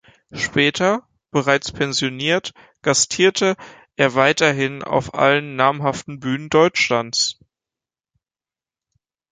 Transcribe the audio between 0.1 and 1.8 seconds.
Später, bereits